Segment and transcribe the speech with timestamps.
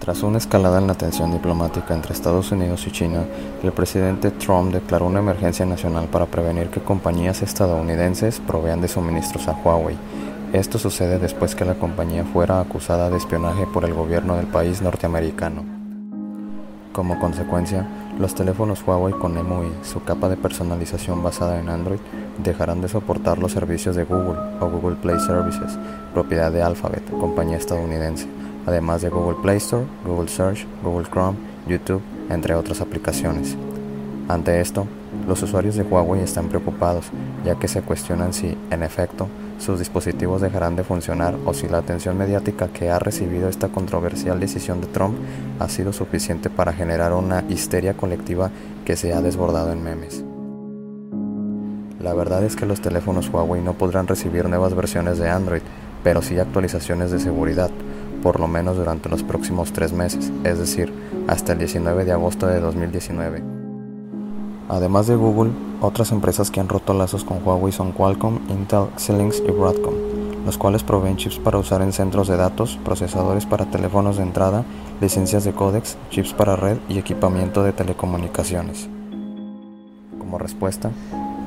[0.00, 3.26] Tras una escalada en la tensión diplomática entre Estados Unidos y China,
[3.62, 9.46] el presidente Trump declaró una emergencia nacional para prevenir que compañías estadounidenses provean de suministros
[9.46, 9.98] a Huawei.
[10.54, 14.80] Esto sucede después que la compañía fuera acusada de espionaje por el gobierno del país
[14.80, 15.64] norteamericano.
[16.94, 17.86] Como consecuencia,
[18.18, 22.00] los teléfonos Huawei con EMUI, su capa de personalización basada en Android,
[22.42, 25.78] dejarán de soportar los servicios de Google o Google Play Services,
[26.14, 28.26] propiedad de Alphabet, compañía estadounidense
[28.66, 33.56] además de Google Play Store, Google Search, Google Chrome, YouTube, entre otras aplicaciones.
[34.28, 34.86] Ante esto,
[35.26, 37.06] los usuarios de Huawei están preocupados,
[37.44, 39.28] ya que se cuestionan si, en efecto,
[39.58, 44.40] sus dispositivos dejarán de funcionar o si la atención mediática que ha recibido esta controversial
[44.40, 45.16] decisión de Trump
[45.58, 48.50] ha sido suficiente para generar una histeria colectiva
[48.84, 50.24] que se ha desbordado en memes.
[52.00, 55.62] La verdad es que los teléfonos Huawei no podrán recibir nuevas versiones de Android,
[56.02, 57.70] pero sí actualizaciones de seguridad,
[58.22, 60.92] por lo menos durante los próximos tres meses, es decir,
[61.28, 63.42] hasta el 19 de agosto de 2019.
[64.68, 69.40] Además de Google, otras empresas que han roto lazos con Huawei son Qualcomm, Intel, Xilinx
[69.40, 69.94] y Broadcom,
[70.46, 74.64] los cuales proveen chips para usar en centros de datos, procesadores para teléfonos de entrada,
[75.00, 78.88] licencias de códex, chips para red y equipamiento de telecomunicaciones.
[80.18, 80.90] Como respuesta,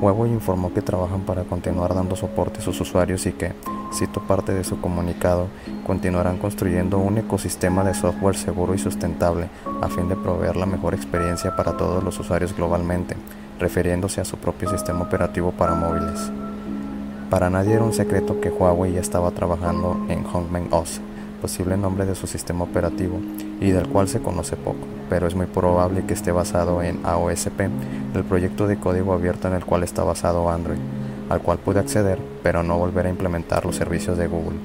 [0.00, 3.52] Huawei informó que trabajan para continuar dando soporte a sus usuarios y que,
[3.94, 5.48] cito parte de su comunicado,
[5.86, 9.48] continuarán construyendo un ecosistema de software seguro y sustentable
[9.80, 13.16] a fin de proveer la mejor experiencia para todos los usuarios globalmente,
[13.58, 16.30] refiriéndose a su propio sistema operativo para móviles.
[17.30, 21.00] Para nadie era un secreto que Huawei ya estaba trabajando en Hongmeng OS,
[21.40, 23.20] posible nombre de su sistema operativo,
[23.60, 27.60] y del cual se conoce poco, pero es muy probable que esté basado en AOSP,
[28.14, 30.78] el proyecto de código abierto en el cual está basado Android,
[31.28, 34.58] al cual puede acceder, pero no volver a implementar los servicios de Google.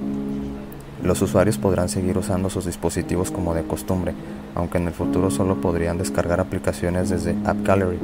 [1.04, 4.14] Los usuarios podrán seguir usando sus dispositivos como de costumbre,
[4.56, 8.00] aunque en el futuro solo podrían descargar aplicaciones desde App Gallery,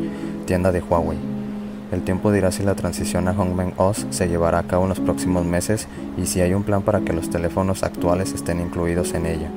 [0.45, 1.17] tienda de Huawei.
[1.91, 4.99] El tiempo dirá si la transición a Hongmeng OS se llevará a cabo en los
[4.99, 9.25] próximos meses y si hay un plan para que los teléfonos actuales estén incluidos en
[9.25, 9.51] ella.